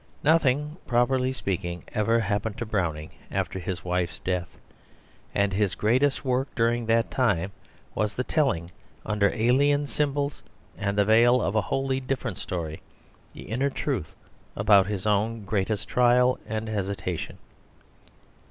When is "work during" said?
6.25-6.87